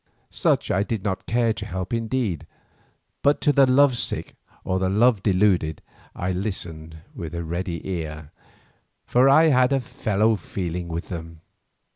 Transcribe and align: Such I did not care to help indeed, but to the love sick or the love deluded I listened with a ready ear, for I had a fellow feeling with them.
Such 0.31 0.71
I 0.71 0.81
did 0.81 1.03
not 1.03 1.27
care 1.27 1.53
to 1.53 1.63
help 1.63 1.93
indeed, 1.93 2.47
but 3.21 3.39
to 3.41 3.53
the 3.53 3.67
love 3.67 3.95
sick 3.97 4.33
or 4.63 4.79
the 4.79 4.89
love 4.89 5.21
deluded 5.21 5.83
I 6.15 6.31
listened 6.31 6.97
with 7.13 7.35
a 7.35 7.43
ready 7.43 7.87
ear, 7.87 8.31
for 9.05 9.29
I 9.29 9.49
had 9.49 9.71
a 9.71 9.79
fellow 9.79 10.35
feeling 10.37 10.87
with 10.87 11.09
them. 11.09 11.41